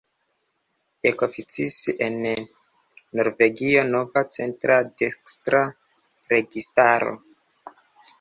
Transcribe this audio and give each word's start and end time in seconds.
Ekoficis 1.07 1.75
en 2.05 2.15
Norvegio 3.19 3.83
nova 3.89 4.23
centra-dekstra 4.37 5.61
registaro. 6.33 7.13